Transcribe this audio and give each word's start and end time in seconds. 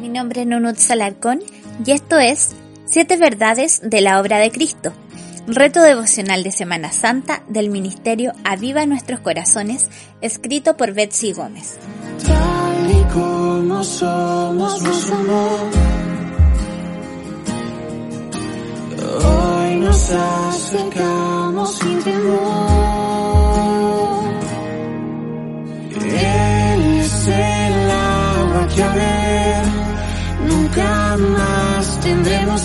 Mi 0.00 0.08
nombre 0.08 0.42
es 0.42 0.46
Nunut 0.46 0.76
Salarcón 0.76 1.40
y 1.84 1.90
esto 1.92 2.18
es 2.18 2.54
Siete 2.86 3.16
Verdades 3.16 3.80
de 3.82 4.00
la 4.00 4.20
Obra 4.20 4.38
de 4.38 4.50
Cristo, 4.50 4.92
reto 5.46 5.82
devocional 5.82 6.42
de 6.42 6.52
Semana 6.52 6.92
Santa 6.92 7.42
del 7.48 7.70
Ministerio 7.70 8.32
Aviva 8.44 8.86
Nuestros 8.86 9.20
Corazones, 9.20 9.88
escrito 10.20 10.76
por 10.76 10.92
Betsy 10.92 11.32
Gómez. 11.32 11.78
Hoy 19.24 19.76
nos 19.76 20.10
acercamos 20.10 21.78
sin 21.78 22.02
temor. 22.02 22.73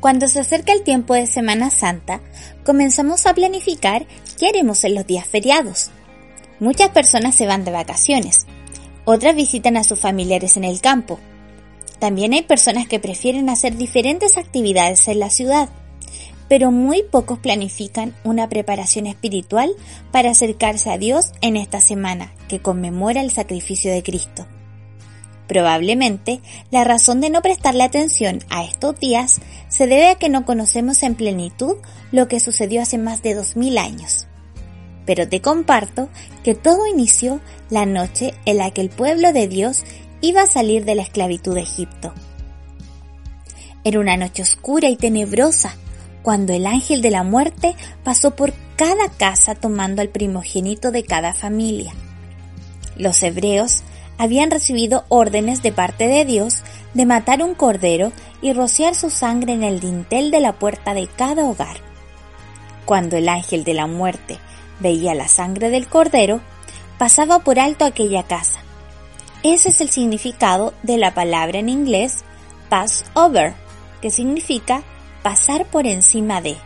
Cuando 0.00 0.28
se 0.28 0.38
acerca 0.38 0.72
el 0.72 0.82
tiempo 0.82 1.14
de 1.14 1.26
Semana 1.26 1.70
Santa, 1.70 2.20
comenzamos 2.64 3.26
a 3.26 3.34
planificar 3.34 4.06
qué 4.38 4.46
haremos 4.46 4.84
en 4.84 4.94
los 4.94 5.06
días 5.06 5.26
feriados. 5.26 5.90
Muchas 6.60 6.90
personas 6.90 7.34
se 7.34 7.46
van 7.46 7.64
de 7.64 7.72
vacaciones, 7.72 8.46
otras 9.04 9.34
visitan 9.34 9.76
a 9.76 9.82
sus 9.82 9.98
familiares 9.98 10.56
en 10.56 10.64
el 10.64 10.80
campo. 10.80 11.18
También 11.98 12.32
hay 12.32 12.42
personas 12.42 12.86
que 12.86 13.00
prefieren 13.00 13.48
hacer 13.48 13.76
diferentes 13.76 14.36
actividades 14.36 15.08
en 15.08 15.18
la 15.18 15.30
ciudad, 15.30 15.68
pero 16.48 16.70
muy 16.70 17.02
pocos 17.02 17.40
planifican 17.40 18.14
una 18.22 18.48
preparación 18.48 19.06
espiritual 19.06 19.72
para 20.12 20.30
acercarse 20.30 20.90
a 20.90 20.98
Dios 20.98 21.32
en 21.40 21.56
esta 21.56 21.80
semana 21.80 22.32
que 22.48 22.60
conmemora 22.60 23.20
el 23.20 23.32
sacrificio 23.32 23.90
de 23.90 24.04
Cristo. 24.04 24.46
Probablemente 25.48 26.40
la 26.70 26.84
razón 26.84 27.20
de 27.22 27.30
no 27.30 27.40
prestarle 27.40 27.82
atención 27.82 28.40
a 28.50 28.64
estos 28.64 29.00
días 29.00 29.40
se 29.68 29.86
debe 29.86 30.10
a 30.10 30.14
que 30.16 30.28
no 30.28 30.44
conocemos 30.44 31.02
en 31.02 31.14
plenitud 31.14 31.76
lo 32.12 32.28
que 32.28 32.38
sucedió 32.38 32.82
hace 32.82 32.98
más 32.98 33.22
de 33.22 33.34
dos 33.34 33.56
mil 33.56 33.78
años. 33.78 34.26
Pero 35.06 35.26
te 35.26 35.40
comparto 35.40 36.10
que 36.44 36.54
todo 36.54 36.86
inició 36.86 37.40
la 37.70 37.86
noche 37.86 38.34
en 38.44 38.58
la 38.58 38.70
que 38.70 38.82
el 38.82 38.90
pueblo 38.90 39.32
de 39.32 39.48
Dios 39.48 39.84
iba 40.20 40.42
a 40.42 40.46
salir 40.46 40.84
de 40.84 40.94
la 40.94 41.02
esclavitud 41.02 41.54
de 41.54 41.62
Egipto. 41.62 42.12
Era 43.84 44.00
una 44.00 44.18
noche 44.18 44.42
oscura 44.42 44.90
y 44.90 44.96
tenebrosa 44.96 45.74
cuando 46.22 46.52
el 46.52 46.66
ángel 46.66 47.00
de 47.00 47.10
la 47.10 47.22
muerte 47.22 47.74
pasó 48.04 48.36
por 48.36 48.52
cada 48.76 49.08
casa 49.08 49.54
tomando 49.54 50.02
al 50.02 50.10
primogénito 50.10 50.90
de 50.90 51.04
cada 51.04 51.32
familia. 51.32 51.94
Los 52.96 53.22
hebreos 53.22 53.82
habían 54.18 54.50
recibido 54.50 55.04
órdenes 55.08 55.62
de 55.62 55.72
parte 55.72 56.08
de 56.08 56.24
Dios 56.24 56.62
de 56.92 57.06
matar 57.06 57.42
un 57.42 57.54
cordero 57.54 58.12
y 58.42 58.52
rociar 58.52 58.94
su 58.94 59.10
sangre 59.10 59.52
en 59.52 59.62
el 59.62 59.80
dintel 59.80 60.30
de 60.30 60.40
la 60.40 60.52
puerta 60.58 60.92
de 60.92 61.06
cada 61.06 61.44
hogar. 61.44 61.76
Cuando 62.84 63.16
el 63.16 63.28
ángel 63.28 63.64
de 63.64 63.74
la 63.74 63.86
muerte 63.86 64.38
veía 64.80 65.14
la 65.14 65.28
sangre 65.28 65.70
del 65.70 65.88
cordero, 65.88 66.40
pasaba 66.98 67.38
por 67.40 67.58
alto 67.58 67.84
aquella 67.84 68.24
casa. 68.24 68.60
Ese 69.42 69.68
es 69.68 69.80
el 69.80 69.88
significado 69.88 70.74
de 70.82 70.98
la 70.98 71.14
palabra 71.14 71.60
en 71.60 71.68
inglés 71.68 72.24
pass 72.68 73.04
over, 73.14 73.54
que 74.00 74.10
significa 74.10 74.82
pasar 75.22 75.66
por 75.66 75.86
encima 75.86 76.40
de. 76.40 76.56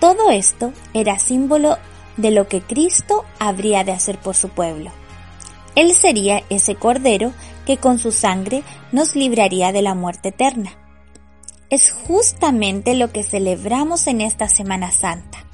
Todo 0.00 0.30
esto 0.30 0.72
era 0.94 1.18
símbolo 1.18 1.78
de 2.16 2.32
lo 2.32 2.48
que 2.48 2.60
Cristo 2.60 3.24
habría 3.38 3.84
de 3.84 3.92
hacer 3.92 4.18
por 4.18 4.34
su 4.34 4.48
pueblo. 4.48 4.90
Él 5.74 5.94
sería 5.94 6.42
ese 6.50 6.74
cordero 6.74 7.32
que 7.66 7.78
con 7.78 7.98
su 7.98 8.12
sangre 8.12 8.62
nos 8.90 9.16
libraría 9.16 9.72
de 9.72 9.82
la 9.82 9.94
muerte 9.94 10.28
eterna. 10.28 10.72
Es 11.70 11.92
justamente 11.92 12.94
lo 12.94 13.10
que 13.12 13.22
celebramos 13.22 14.06
en 14.06 14.20
esta 14.20 14.48
Semana 14.48 14.90
Santa. 14.90 15.46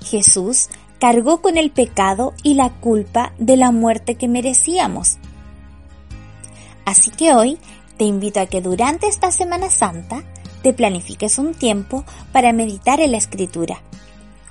Jesús 0.00 0.68
cargó 1.00 1.42
con 1.42 1.56
el 1.56 1.70
pecado 1.70 2.34
y 2.42 2.54
la 2.54 2.70
culpa 2.70 3.32
de 3.38 3.56
la 3.56 3.72
muerte 3.72 4.14
que 4.14 4.28
merecíamos. 4.28 5.18
Así 6.84 7.10
que 7.10 7.34
hoy 7.34 7.58
te 7.96 8.04
invito 8.04 8.40
a 8.40 8.46
que 8.46 8.60
durante 8.60 9.08
esta 9.08 9.32
Semana 9.32 9.70
Santa 9.70 10.22
te 10.62 10.72
planifiques 10.72 11.38
un 11.38 11.54
tiempo 11.54 12.04
para 12.32 12.52
meditar 12.52 13.00
en 13.00 13.12
la 13.12 13.18
Escritura, 13.18 13.82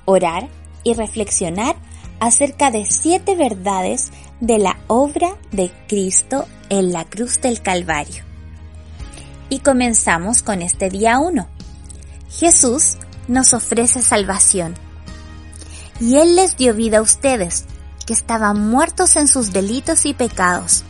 orar 0.04 0.48
y 0.82 0.94
reflexionar 0.94 1.76
acerca 2.20 2.70
de 2.70 2.84
siete 2.84 3.34
verdades 3.34 4.12
de 4.46 4.58
la 4.58 4.76
obra 4.88 5.38
de 5.52 5.72
Cristo 5.88 6.46
en 6.68 6.92
la 6.92 7.06
cruz 7.06 7.40
del 7.40 7.62
Calvario. 7.62 8.24
Y 9.48 9.60
comenzamos 9.60 10.42
con 10.42 10.60
este 10.60 10.90
día 10.90 11.18
1. 11.18 11.48
Jesús 12.28 12.98
nos 13.26 13.54
ofrece 13.54 14.02
salvación. 14.02 14.74
Y 15.98 16.18
Él 16.18 16.36
les 16.36 16.58
dio 16.58 16.74
vida 16.74 16.98
a 16.98 17.02
ustedes, 17.02 17.64
que 18.04 18.12
estaban 18.12 18.68
muertos 18.68 19.16
en 19.16 19.28
sus 19.28 19.50
delitos 19.54 20.04
y 20.04 20.12
pecados, 20.12 20.84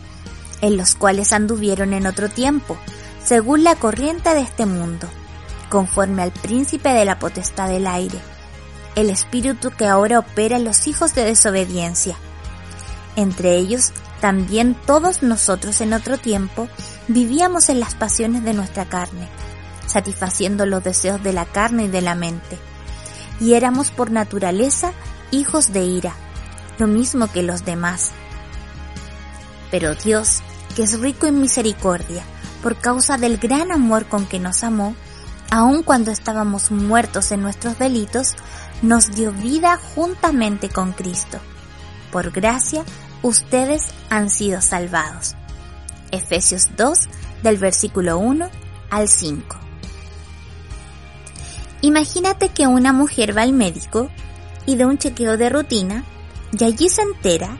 en 0.60 0.76
los 0.76 0.96
cuales 0.96 1.32
anduvieron 1.32 1.92
en 1.92 2.08
otro 2.08 2.28
tiempo, 2.28 2.76
según 3.24 3.62
la 3.62 3.76
corriente 3.76 4.34
de 4.34 4.40
este 4.40 4.66
mundo, 4.66 5.06
conforme 5.68 6.22
al 6.22 6.32
príncipe 6.32 6.88
de 6.88 7.04
la 7.04 7.20
potestad 7.20 7.68
del 7.68 7.86
aire, 7.86 8.18
el 8.96 9.10
espíritu 9.10 9.70
que 9.70 9.86
ahora 9.86 10.18
opera 10.18 10.56
en 10.56 10.64
los 10.64 10.88
hijos 10.88 11.14
de 11.14 11.24
desobediencia 11.24 12.16
entre 13.16 13.56
ellos, 13.56 13.92
también 14.20 14.74
todos 14.86 15.22
nosotros 15.22 15.80
en 15.80 15.92
otro 15.92 16.18
tiempo 16.18 16.68
vivíamos 17.08 17.68
en 17.68 17.80
las 17.80 17.94
pasiones 17.94 18.44
de 18.44 18.54
nuestra 18.54 18.86
carne, 18.86 19.28
satisfaciendo 19.86 20.66
los 20.66 20.82
deseos 20.82 21.22
de 21.22 21.32
la 21.32 21.44
carne 21.46 21.84
y 21.84 21.88
de 21.88 22.00
la 22.00 22.14
mente. 22.14 22.58
Y 23.40 23.54
éramos 23.54 23.90
por 23.90 24.10
naturaleza 24.10 24.92
hijos 25.30 25.72
de 25.72 25.84
ira, 25.84 26.14
lo 26.78 26.86
mismo 26.86 27.30
que 27.30 27.42
los 27.42 27.64
demás. 27.64 28.12
Pero 29.70 29.94
Dios, 29.94 30.40
que 30.76 30.84
es 30.84 30.98
rico 31.00 31.26
en 31.26 31.40
misericordia, 31.40 32.22
por 32.62 32.76
causa 32.76 33.18
del 33.18 33.38
gran 33.38 33.72
amor 33.72 34.06
con 34.06 34.26
que 34.26 34.38
nos 34.38 34.64
amó, 34.64 34.94
aun 35.50 35.82
cuando 35.82 36.10
estábamos 36.10 36.70
muertos 36.70 37.30
en 37.30 37.42
nuestros 37.42 37.78
delitos, 37.78 38.34
nos 38.82 39.14
dio 39.14 39.32
vida 39.32 39.78
juntamente 39.94 40.68
con 40.68 40.92
Cristo. 40.92 41.38
Por 42.10 42.30
gracia, 42.30 42.84
ustedes 43.24 43.86
han 44.10 44.28
sido 44.28 44.60
salvados. 44.60 45.34
Efesios 46.10 46.68
2 46.76 46.98
del 47.42 47.56
versículo 47.56 48.18
1 48.18 48.50
al 48.90 49.08
5. 49.08 49.56
Imagínate 51.80 52.50
que 52.50 52.66
una 52.66 52.92
mujer 52.92 53.36
va 53.36 53.42
al 53.42 53.54
médico 53.54 54.10
y 54.66 54.76
de 54.76 54.84
un 54.84 54.98
chequeo 54.98 55.38
de 55.38 55.48
rutina 55.48 56.04
y 56.56 56.64
allí 56.64 56.90
se 56.90 57.00
entera 57.00 57.56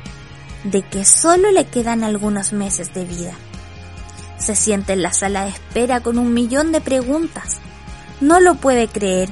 de 0.64 0.82
que 0.82 1.06
solo 1.06 1.50
le 1.50 1.66
quedan 1.66 2.05
algunos 2.05 2.52
meses 2.52 2.93
de 2.93 3.06
vida. 3.06 3.32
Se 4.38 4.55
siente 4.55 4.93
en 4.93 5.02
la 5.02 5.14
sala 5.14 5.44
de 5.44 5.50
espera 5.50 6.00
con 6.00 6.19
un 6.19 6.34
millón 6.34 6.72
de 6.72 6.82
preguntas. 6.82 7.56
No 8.20 8.38
lo 8.38 8.56
puede 8.56 8.87
creer. 8.88 9.31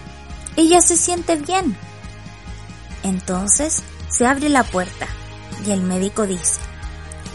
Ella 0.56 0.80
se 0.80 0.96
siente 0.96 1.36
bien. 1.36 1.76
Entonces 3.02 3.82
se 4.08 4.26
abre 4.26 4.48
la 4.48 4.64
puerta 4.64 5.08
Y 5.66 5.70
el 5.70 5.82
médico 5.82 6.26
dice, 6.26 6.60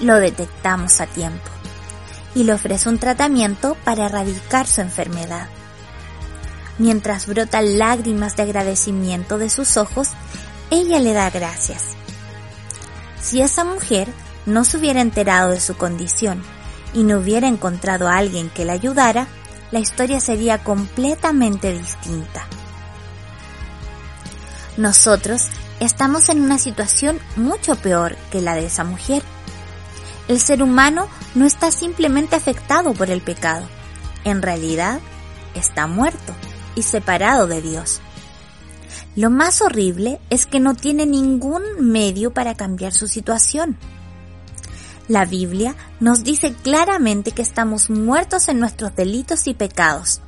lo 0.02 0.16
detectamos 0.16 1.02
a 1.02 1.08
tiempo 1.08 1.50
y 2.36 2.44
le 2.44 2.54
ofrece 2.54 2.90
un 2.90 3.00
tratamiento 3.00 3.76
para 3.84 4.06
erradicar 4.06 4.68
su 4.68 4.82
enfermedad. 4.82 5.48
Mientras 6.78 7.26
brotan 7.26 7.80
lágrimas 7.80 8.36
de 8.36 8.44
agradecimiento 8.44 9.38
de 9.38 9.50
sus 9.50 9.78
ojos, 9.78 10.10
ella 10.70 11.00
le 11.00 11.14
da 11.14 11.30
gracias. 11.30 11.96
Si 13.20 13.42
esa 13.42 13.64
mujer 13.64 14.08
no 14.46 14.64
se 14.64 14.78
hubiera 14.78 15.02
enterado 15.02 15.50
de 15.50 15.60
su 15.60 15.76
condición 15.76 16.44
y 16.94 17.04
no 17.04 17.18
hubiera 17.18 17.48
encontrado 17.48 18.08
a 18.08 18.18
alguien 18.18 18.50
que 18.50 18.66
la 18.66 18.74
ayudara, 18.74 19.28
la 19.72 19.80
historia 19.80 20.20
sería 20.20 20.64
completamente 20.64 21.74
distinta. 21.74 22.46
Nosotros 24.78 25.48
estamos 25.80 26.30
en 26.30 26.42
una 26.42 26.58
situación 26.58 27.20
mucho 27.36 27.76
peor 27.76 28.16
que 28.32 28.42
la 28.42 28.56
de 28.56 28.66
esa 28.66 28.84
mujer. 28.84 29.24
El 30.28 30.40
ser 30.40 30.62
humano 30.62 31.08
no 31.36 31.46
está 31.46 31.72
simplemente 31.72 32.36
afectado 32.36 32.94
por 32.94 33.10
el 33.10 33.22
pecado, 33.22 33.66
en 34.24 34.42
realidad 34.42 35.00
está 35.56 35.88
muerto 35.88 36.34
y 36.76 36.84
separado 36.84 37.48
de 37.48 37.62
Dios. 37.62 38.02
Lo 39.16 39.30
más 39.30 39.62
horrible 39.62 40.20
es 40.30 40.46
que 40.46 40.60
no 40.60 40.76
tiene 40.76 41.06
ningún 41.06 41.64
medio 41.80 42.34
para 42.34 42.56
cambiar 42.56 42.94
su 42.94 43.08
situación. 43.08 43.78
La 45.08 45.26
Biblia 45.26 45.76
nos 46.00 46.24
dice 46.24 46.54
claramente 46.54 47.32
que 47.32 47.42
estamos 47.42 47.90
muertos 47.90 48.50
en 48.50 48.60
nuestros 48.60 48.96
delitos 48.96 49.48
y 49.48 49.54
pecados. 49.54 50.22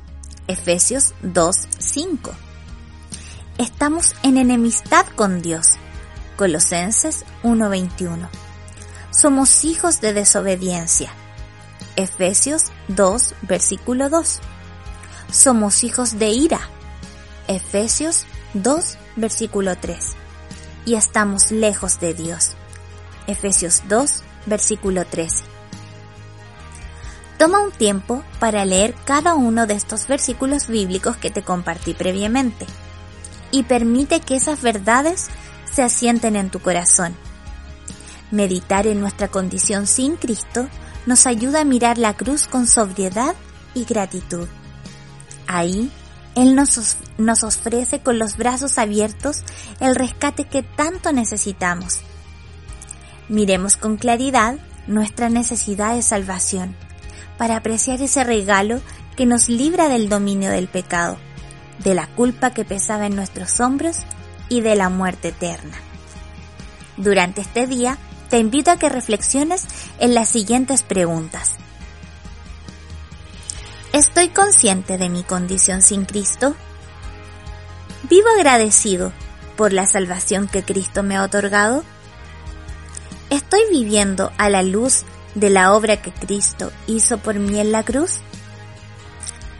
Efesios 0.48 1.14
2.5. 1.22 2.30
Estamos 3.60 4.14
en 4.22 4.38
enemistad 4.38 5.04
con 5.16 5.42
Dios. 5.42 5.66
Colosenses 6.38 7.26
1.21 7.42 8.30
somos 9.10 9.66
hijos 9.66 10.00
de 10.00 10.14
desobediencia. 10.14 11.10
Efesios 11.94 12.72
2, 12.88 13.34
versículo 13.42 14.08
2. 14.08 14.40
Somos 15.30 15.84
hijos 15.84 16.18
de 16.18 16.30
ira. 16.30 16.60
Efesios 17.48 18.24
2, 18.54 18.96
versículo 19.16 19.76
3. 19.76 20.12
Y 20.86 20.94
estamos 20.94 21.50
lejos 21.50 22.00
de 22.00 22.14
Dios. 22.14 22.52
Efesios 23.26 23.82
2, 23.90 24.22
versículo 24.46 25.04
13. 25.04 25.44
Toma 27.36 27.58
un 27.60 27.72
tiempo 27.72 28.24
para 28.38 28.64
leer 28.64 28.94
cada 29.04 29.34
uno 29.34 29.66
de 29.66 29.74
estos 29.74 30.06
versículos 30.06 30.66
bíblicos 30.66 31.18
que 31.18 31.28
te 31.28 31.42
compartí 31.42 31.92
previamente 31.92 32.66
y 33.50 33.64
permite 33.64 34.20
que 34.20 34.36
esas 34.36 34.62
verdades 34.62 35.28
se 35.72 35.82
asienten 35.82 36.36
en 36.36 36.50
tu 36.50 36.60
corazón 36.60 37.14
Meditar 38.30 38.86
en 38.86 39.00
nuestra 39.00 39.28
condición 39.28 39.86
sin 39.86 40.16
Cristo 40.16 40.68
nos 41.06 41.26
ayuda 41.26 41.62
a 41.62 41.64
mirar 41.64 41.98
la 41.98 42.16
cruz 42.16 42.46
con 42.46 42.68
sobriedad 42.68 43.34
y 43.74 43.84
gratitud. 43.84 44.46
Ahí, 45.48 45.90
Él 46.36 46.54
nos, 46.54 46.96
nos 47.18 47.42
ofrece 47.42 48.00
con 48.00 48.20
los 48.20 48.36
brazos 48.36 48.78
abiertos 48.78 49.42
el 49.80 49.96
rescate 49.96 50.44
que 50.44 50.62
tanto 50.62 51.12
necesitamos. 51.12 52.00
Miremos 53.28 53.76
con 53.76 53.96
claridad 53.96 54.56
nuestra 54.86 55.28
necesidad 55.28 55.96
de 55.96 56.02
salvación 56.02 56.76
para 57.36 57.56
apreciar 57.56 58.00
ese 58.00 58.22
regalo 58.22 58.80
que 59.16 59.26
nos 59.26 59.48
libra 59.48 59.88
del 59.88 60.08
dominio 60.08 60.50
del 60.50 60.68
pecado, 60.68 61.18
de 61.82 61.94
la 61.94 62.06
culpa 62.06 62.50
que 62.50 62.64
pesaba 62.64 63.06
en 63.06 63.16
nuestros 63.16 63.60
hombros 63.60 63.98
y 64.48 64.60
de 64.60 64.74
la 64.74 64.88
muerte 64.88 65.28
eterna. 65.28 65.76
Durante 66.96 67.40
este 67.40 67.66
día, 67.66 67.98
te 68.28 68.38
invito 68.38 68.70
a 68.70 68.76
que 68.76 68.88
reflexiones 68.88 69.66
en 69.98 70.14
las 70.14 70.28
siguientes 70.28 70.82
preguntas. 70.82 71.56
¿Estoy 73.92 74.28
consciente 74.28 74.98
de 74.98 75.08
mi 75.08 75.24
condición 75.24 75.82
sin 75.82 76.04
Cristo? 76.04 76.54
¿Vivo 78.08 78.28
agradecido 78.36 79.12
por 79.56 79.72
la 79.72 79.86
salvación 79.86 80.46
que 80.46 80.62
Cristo 80.62 81.02
me 81.02 81.16
ha 81.16 81.24
otorgado? 81.24 81.82
¿Estoy 83.30 83.62
viviendo 83.70 84.32
a 84.38 84.48
la 84.48 84.62
luz 84.62 85.04
de 85.34 85.50
la 85.50 85.74
obra 85.74 86.00
que 86.00 86.12
Cristo 86.12 86.70
hizo 86.86 87.18
por 87.18 87.36
mí 87.36 87.58
en 87.58 87.72
la 87.72 87.82
cruz? 87.82 88.18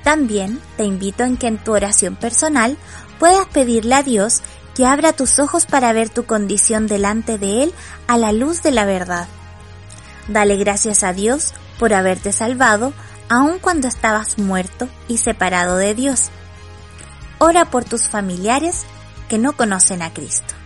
También 0.05 0.61
te 0.77 0.85
invito 0.85 1.25
en 1.25 1.37
que 1.37 1.47
en 1.47 1.59
tu 1.59 1.73
oración 1.73 2.17
personal 2.17 2.77
puedas 3.19 3.47
pedirle 3.47 3.95
a 3.95 4.03
Dios 4.03 4.43
que 4.75 4.87
abra 4.87 5.13
tus 5.13 5.39
ojos 5.39 5.67
para 5.67 5.93
ver 5.93 6.09
tu 6.09 6.25
condición 6.25 6.87
delante 6.87 7.39
de 7.39 7.65
Él 7.65 7.75
a 8.07 8.17
la 8.17 8.33
luz 8.33 8.63
de 8.63 8.71
la 8.71 8.85
verdad. 8.85 9.29
Dale 10.29 10.57
gracias 10.57 11.03
a 11.03 11.13
Dios 11.13 11.53
por 11.79 11.93
haberte 11.93 12.33
salvado 12.33 12.93
aun 13.29 13.59
cuando 13.59 13.89
estabas 13.89 14.39
muerto 14.39 14.89
y 15.07 15.19
separado 15.19 15.77
de 15.77 15.95
Dios. 15.95 16.31
Ora 17.39 17.71
por 17.71 17.85
tus 17.85 18.09
familiares 18.09 18.85
que 19.29 19.39
no 19.39 19.53
conocen 19.53 20.03
a 20.03 20.13
Cristo. 20.13 20.60